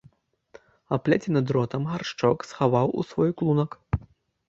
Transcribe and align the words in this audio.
Аплецены 0.97 1.39
дротам 1.51 1.81
гаршчок 1.91 2.49
схаваў 2.51 2.87
у 3.01 3.09
свой 3.15 3.29
клунак. 3.41 3.81